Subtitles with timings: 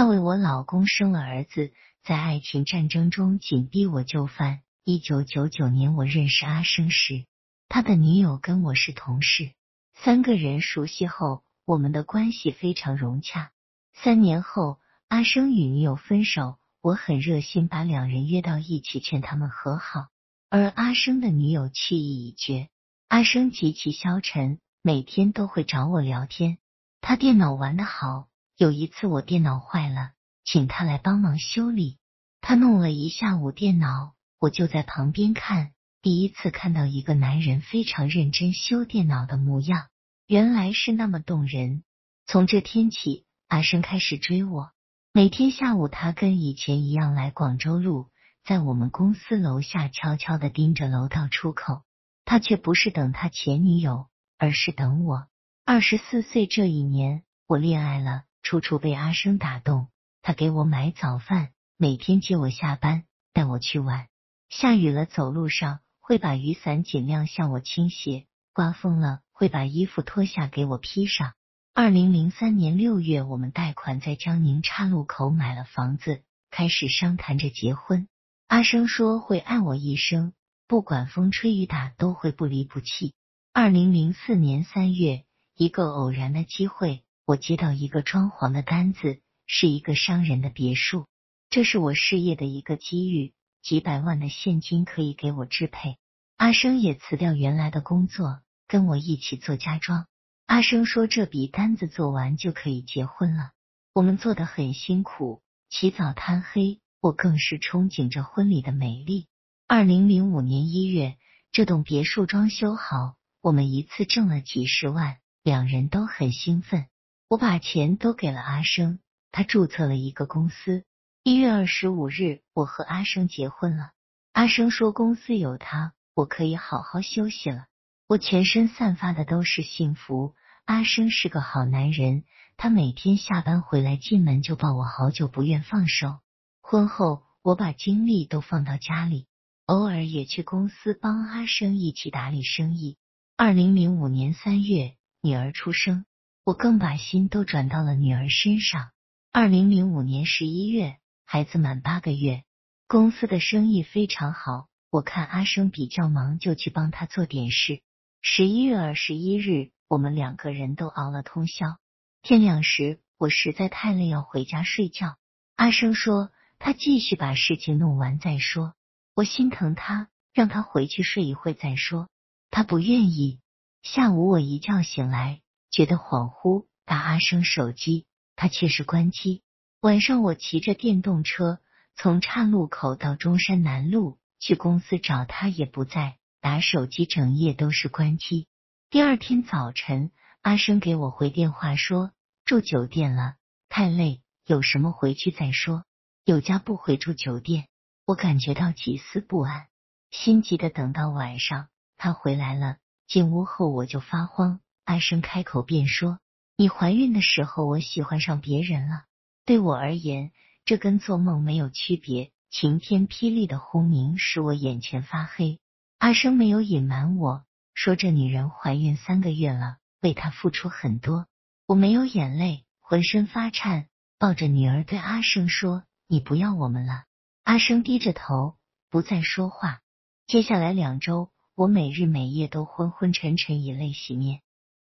[0.00, 4.62] 他为我老公生了儿子，在爱情战争中紧逼我就范。
[4.82, 7.26] 一九九九年，我认识阿生时，
[7.68, 9.52] 他的女友跟我是同事。
[9.92, 13.50] 三个人熟悉后，我们的关系非常融洽。
[13.92, 14.78] 三年后，
[15.08, 20.06] 阿生与女友分手，我很热心，把两人约到一起，劝他们和好。
[20.48, 22.70] 而阿生的女友去意已决，
[23.08, 26.56] 阿生极其消沉，每天都会找我聊天。
[27.02, 28.28] 他电脑玩得好，
[28.60, 30.10] 有一次我电脑坏了，
[30.44, 31.96] 请他来帮忙修理，
[32.42, 34.12] 他弄了一下午电脑。
[34.38, 35.72] 我就在旁边看，
[36.02, 39.86] 第一次看到一个男人非常认真修电脑的模样，
[40.26, 41.84] 原来是那么动人。
[42.26, 44.72] 从这天起，阿生开始追我。
[45.14, 48.10] 每天下午，他跟以前一样来广州路，
[48.44, 51.80] 在我们公司楼下悄悄的盯着楼道出口。
[52.26, 55.28] 他却不是等他前女友，而是等我。
[55.64, 59.88] 二十四岁这一年，我恋爱了，处处被阿生打动。
[60.22, 64.08] 他给我买早饭，每天接我下班，带我去玩。
[64.48, 71.32] 下雨了，走路上会把雨伞尽量向我倾斜；刮风了，会把衣服脱下给我披上。
[71.72, 78.08] 二零零三年六月，我们贷款在江宁岔路口买了房子，开始商谈着结婚。
[78.48, 80.32] 阿生说会爱我一生，
[80.66, 83.14] 不管风吹雨打都会不离不弃。
[83.52, 91.06] 二零零四年三月，一个偶然的机会，我接到一个装潢的单子，是一个商人的别墅，
[91.48, 93.34] 这是我事业的一个机遇。
[93.62, 95.96] 几百万的现金可以给我支配。
[96.38, 100.06] 阿生也辞掉原来的工作，跟我一起做家装。
[100.46, 103.52] 阿生说这笔单子做完就可以结婚了。
[103.92, 109.28] 我们做的很辛苦，起早贪黑，我更是憧憬着婚礼的美丽。
[109.68, 111.16] 二零零五年一月，
[111.52, 116.86] 这栋别墅装修好，我们一次挣了几十万，两人都很兴奋。
[117.30, 118.98] 我把钱都给了阿生，
[119.30, 120.82] 他注册了一个公司。
[121.22, 123.92] 一月二十五日，我和阿生结婚了。
[124.32, 127.66] 阿生说公司有他，我可以好好休息了。
[128.08, 130.34] 我全身散发的都是幸福。
[130.64, 132.24] 阿生是个好男人，
[132.56, 136.18] 他每天下班回来进门就抱我好久，不愿放手。
[136.60, 139.28] 婚后，我把精力都放到家里，
[139.66, 142.98] 偶尔也去公司帮阿生一起打理生意。
[143.36, 146.04] 二零零五年三月，女儿出生，
[146.50, 148.90] 我更把心都转到了女儿身上。
[149.30, 150.96] 二零零五年十一月。
[151.24, 152.42] 孩子满八个月，
[152.88, 154.66] 公司的生意非常好。
[154.90, 157.82] 我看阿生比较忙，就去帮他做点事。
[158.20, 161.78] 十一月二十一日，我们两个人都熬了通宵。
[162.20, 165.18] 天亮时，我实在太累，要回家睡觉。
[165.54, 168.74] 阿生说他继续把事情弄完再说。
[169.14, 172.08] 我心疼他，让他回去睡一会再说。
[172.50, 173.38] 他不愿意。
[173.84, 179.42] 下午我一觉醒来，觉得恍惚，打阿生手机，他却是关机。
[179.80, 181.60] 晚上我骑着电动车
[181.94, 188.48] 从岔路口到中山南路去公司找他，也不在，打手机整夜都是关机。
[188.90, 190.10] 第二天早晨，
[190.42, 192.10] 阿生给我回电话说
[192.44, 193.36] 住酒店了，
[193.68, 195.84] 太累，有什么回去再说。
[196.24, 197.68] 有家不回住酒店，
[198.04, 199.68] 我感觉到几丝不安，
[200.10, 202.76] 心急的等到晚上他回来了，
[203.06, 204.60] 进屋后我就发慌。
[204.90, 206.18] 阿生开口便说
[206.58, 209.04] ：“你怀孕的时候，我喜欢上别人了。”
[209.46, 210.32] 对我而言，
[210.64, 212.32] 这跟做梦没有区别。
[212.50, 215.60] 晴天霹雳的轰鸣使我眼前发黑。
[215.98, 221.28] 阿生没有隐瞒我说，这女人怀孕三个月了，为她付出很多。
[221.68, 223.86] 我没有眼泪，浑身发颤，
[224.18, 227.04] 抱着女儿对阿生说：“你不要我们了。”
[227.46, 228.56] 阿生低着头，
[228.90, 229.82] 不再说话。
[230.26, 234.40] 接下来两周，我每日每夜都昏昏沉沉，以泪洗面。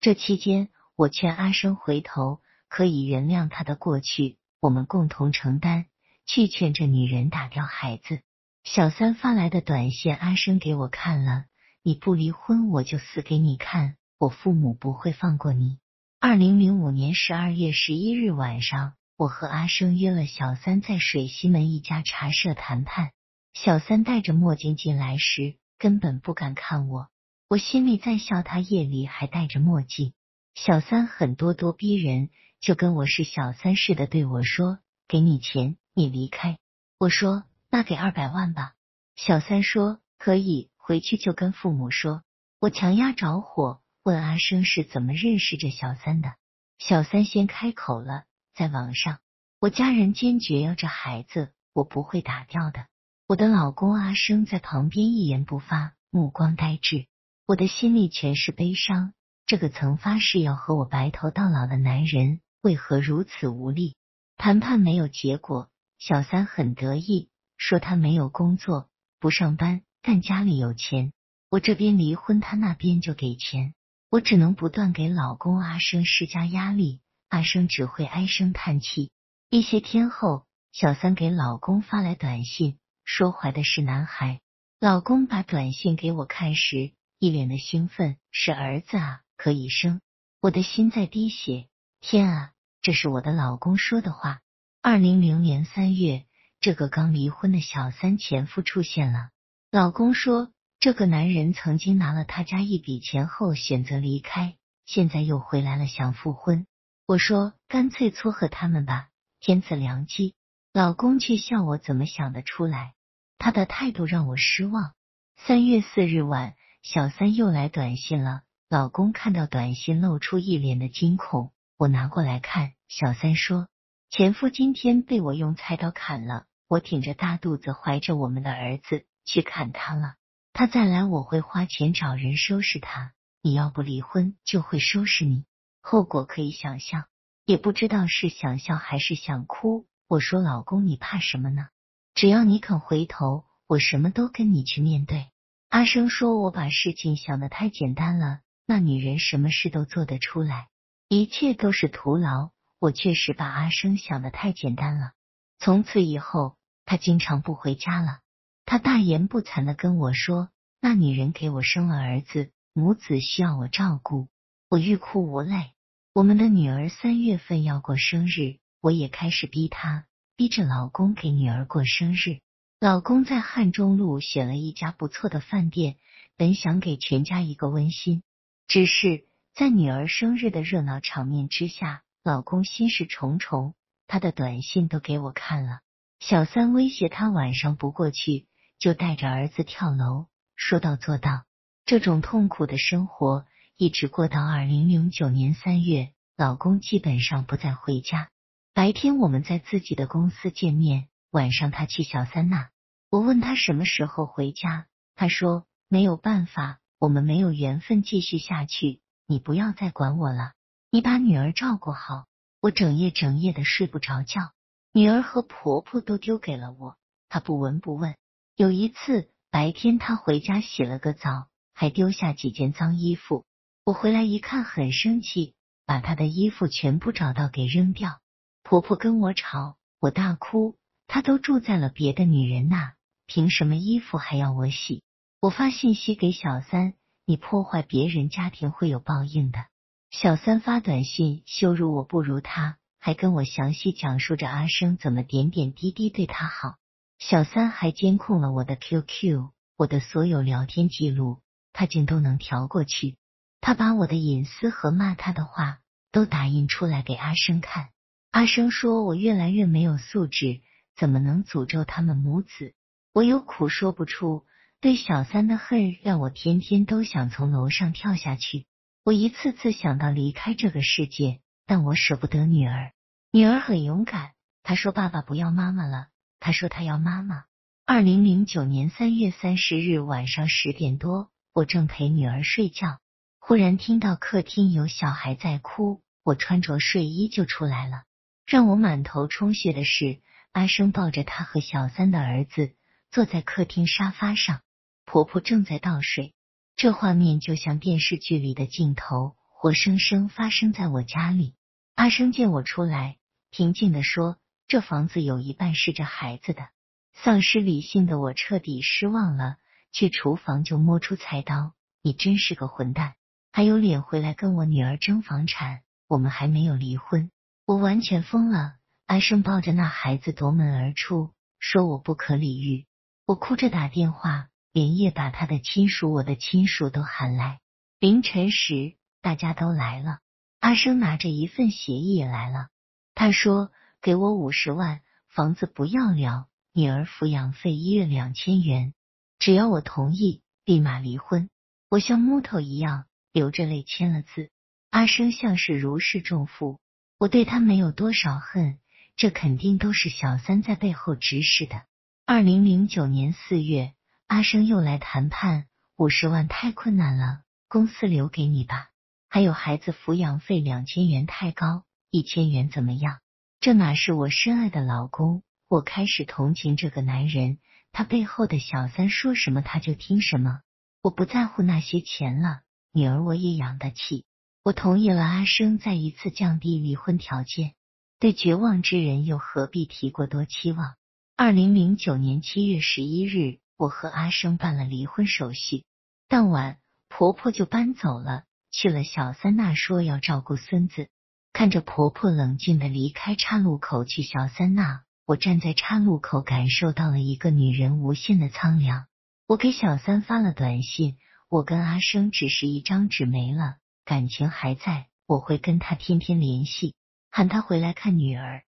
[0.06, 2.40] 这期间，我劝阿生回头，
[2.70, 4.38] 可以原谅他的过去。
[4.60, 5.86] 我们共同承担，
[6.28, 8.20] 去劝这女人打掉孩子。
[8.64, 11.46] 小三发来的短信，阿生给我看了。
[11.82, 13.96] 你不离婚，我就死给你看。
[14.20, 15.80] 我父母不会放过你。
[16.20, 23.10] 二零零五年十二月十一日晚上，我和阿生约了小三在水西门一家茶社谈判。
[23.56, 27.08] 小三戴着墨镜进来时，根本不敢看我。
[27.48, 30.14] 我心里在笑，他夜里还戴着墨镜。
[30.56, 32.30] 小三很咄咄逼人。
[32.62, 36.58] 就跟我是小三似的，对我说：“给你钱，你离开。”
[36.98, 38.74] 我说：“那给二百万吧。”
[39.16, 42.24] 小三说：“可以，回去就跟父母说。”
[42.60, 46.34] 我强压着火，问阿生是怎么认识这小三的。
[46.80, 48.24] 小三先开口了
[48.56, 49.20] ：“在网上。”
[49.62, 52.88] 我家人坚决要这孩子，我不会打掉的。
[53.28, 57.06] 我的老公阿生在旁边一言不发，目光呆滞。
[57.48, 59.14] 我的心里全是悲伤。
[59.46, 62.42] 这个曾发誓要和我白头到老的男人。
[62.62, 63.96] 为何如此无力？
[64.38, 65.70] 谈判没有结果，
[66.00, 68.90] 小三很得意，说他没有工作，
[69.20, 71.14] 不上班，但家里有钱。
[71.52, 73.76] 我这边离婚，他那边就给钱，
[74.10, 79.12] 我只能不断给老公阿生施加压力，阿生只会唉声叹气。
[79.52, 84.42] 一些天后，小三给老公发来短信，说怀的是男孩。
[84.80, 90.02] 老公把短信给我看时，一脸的兴奋，是儿子啊，可以生。
[90.42, 91.68] 我的心在滴血，
[92.02, 92.52] 天啊！
[92.82, 94.42] 这是我的老公说的话。
[94.82, 96.26] 二零零年三月，
[96.60, 99.30] 这个刚离婚的小三前夫出现了。
[99.72, 106.68] 老公说，这个男人曾经拿了他家一笔钱后选择离开，现在又回来了想复婚。
[107.08, 109.08] 我说，干脆撮合他们吧，
[109.40, 110.36] 天赐良机。
[110.74, 112.94] 老公却笑我怎么想得出来，
[113.40, 114.94] 他的态度让我失望。
[115.38, 118.44] 三月四日晚，小三又来短信了。
[118.70, 121.52] 老公看到短信，露出一脸的惊恐。
[121.78, 122.74] 我拿过来看。
[122.88, 123.68] 小三说
[124.12, 130.14] ：“前夫今天被我用菜刀砍了，我挺着大肚子，怀着我们的儿子去砍他了。
[130.54, 133.14] 他再来，我会花钱找人收拾他。
[133.42, 135.46] 你要不离婚，就会收拾你，
[135.82, 137.06] 后果可以想象。
[137.48, 139.88] 也不知道是想笑还是想哭。
[140.08, 141.70] 我说：老公，你怕什么呢？
[142.14, 145.30] 只要你肯回头，我什么都跟你去面对。”
[145.70, 150.68] 阿生说：“我把事情想的太简单了，那女人什么事都做得出来，
[151.10, 155.14] 一切都是徒劳。”我确实把阿生想的太简单了。
[155.58, 158.20] 从此以后，他经常不回家了。
[158.66, 160.50] 他大言不惭的跟我说
[160.82, 164.28] ：“那女人给我生了儿子，母子需要我照顾。”
[164.70, 165.72] 我欲哭无泪。
[166.14, 172.40] 我们的女儿三月份要过生日，我也开始逼她，逼着老公给女儿过生日。
[172.80, 175.96] 老公在汉中路选了一家不错的饭店，
[176.36, 178.22] 本想给全家一个温馨，
[178.68, 182.04] 只是在女儿生日的热闹场面之下。
[182.22, 183.76] 老公心事重重，
[184.08, 185.82] 他的短信都给我看了。
[186.20, 188.48] 小三威胁他晚上不过去，
[188.80, 190.26] 就带着儿子跳楼，
[190.56, 191.44] 说到做到。
[191.86, 193.46] 这种痛苦的生活
[193.78, 198.30] 一直过到二零零九年三月，老公基本上不再回家。
[198.74, 202.70] 白天我们在自己的公司见面，晚上他去小三那。
[203.10, 210.54] 我问他什么时候回家，他说没有办法，我们没有缘分继续下去，你不要再管我了。
[210.92, 212.28] 你把女儿照顾好，
[212.62, 214.54] 我整夜整夜的睡不着觉，
[214.94, 216.96] 女儿和婆婆都丢给了我，
[217.28, 218.16] 她不闻不问。
[218.56, 223.44] 有一次白天，她回家洗了个澡，还丢下几件脏衣服。
[223.84, 225.54] 我回来一看，很生气，
[225.86, 228.22] 把她的衣服全部找到给扔掉。
[228.64, 230.78] 婆婆跟我吵，我大哭。
[231.08, 232.94] 他都住在了别的女人那，
[233.26, 235.04] 凭什么衣服还要我洗？
[235.40, 236.94] 我发信息给小三，
[237.26, 239.66] 你破坏别人家庭会有报应的。
[240.12, 246.76] 小三发短信羞辱我不如他，还跟我详细讲述着阿生怎么点点滴滴对他好。
[247.20, 251.40] 小三还监控了我的 QQ，我的所有聊天记录，
[251.74, 253.18] 他竟都能调过去。
[253.62, 255.80] 他把我的隐私和骂他的话
[256.12, 257.90] 都打印出来给阿生看。
[258.32, 260.62] 阿生说我越来越没有素质，
[260.96, 262.74] 怎么能诅咒他们母子？
[263.14, 264.46] 我有苦说不出，
[264.82, 268.66] 对小三的恨让我天天都想从楼上跳下去。
[269.04, 272.92] 我一次次想到离开这个世界，但我舍不得女儿。
[273.32, 274.32] 女儿很勇敢，
[274.64, 276.08] 她说：“爸爸不要妈妈了。”
[276.40, 277.44] 她说：“她要妈妈。”
[277.86, 283.00] 二零零九年三月三十日晚上十点多，我正陪女儿睡觉，
[283.38, 288.04] 忽然听到客厅有小孩在哭，我穿着睡衣就出来了。
[288.46, 290.20] 让我满头充血的是，
[290.56, 292.72] 阿生抱着他和小三的儿子
[293.12, 294.62] 坐在客厅沙发上，
[295.04, 296.34] 婆婆正在倒水。
[296.78, 301.56] 这画面就像电视剧里的镜头，活生生发生在我家里。
[301.96, 303.18] 阿生见我出来，
[303.52, 304.38] 平静的说
[304.70, 306.70] ：“这房子有一半是这孩子的。”
[307.12, 309.58] 丧失理性的我彻底失望了，
[309.92, 311.74] 去厨房就摸出菜刀。
[312.02, 313.16] 你真是个混蛋，
[313.52, 315.82] 还有脸回来跟我女儿争房产？
[316.08, 317.30] 我们还没有离婚，
[317.66, 318.76] 我完全疯了。
[319.06, 322.86] 阿生抱着那孩子夺门而出，说我不可理喻。
[323.26, 324.50] 我哭着打电话。
[324.72, 327.62] 连夜把他的亲属、我的亲属都喊来。
[328.02, 330.20] 凌晨时，大家都来了。
[330.60, 332.68] 阿生拿着一份协议也来了。
[333.14, 333.72] 他说
[334.04, 338.94] ：“给我五十万，房子不要了，女儿抚养费一月两千元，
[339.40, 341.50] 只要我同意，立马离婚。”
[341.88, 344.50] 我像木头一样流着泪签了字。
[344.90, 346.82] 阿生像是如释重负。
[347.18, 348.78] 我对他没有多少恨，
[349.16, 351.84] 这肯定都是小三在背后指使的。
[352.26, 353.94] 二零零九年四月。
[354.28, 355.68] 阿生又来谈判，
[355.98, 358.90] 五十万太困难了，公司留给你吧。
[359.30, 363.20] 还有孩子抚养费两千元太高，一千元怎么样？
[363.60, 365.44] 这哪是我深爱的老公？
[365.68, 367.60] 我开始同情这个男人，
[367.92, 370.62] 他背后的小三说什么他就听什么。
[371.04, 374.26] 我不在乎那些钱了，女儿我也养得起。
[374.64, 377.76] 我同意了阿生再一次降低离婚条件。
[378.18, 380.96] 对绝望之人又何必提过多期望？
[381.36, 385.84] 二零零九年七月十一日，我和阿生办了离婚手续。
[386.30, 386.78] 当晚，
[387.10, 391.10] 婆婆就搬走了，去了小三那，说要照顾孙子。
[391.52, 399.08] 看着婆婆冷静的离开岔路口去小三那，我站在岔路口，感受到了一个女人无限的苍凉。
[399.46, 401.18] 我给小三发了短信，
[401.50, 406.96] 我跟阿生只是一张纸没了，感情还在，我会跟他天天联系，
[407.36, 408.65] 喊他回来看女儿。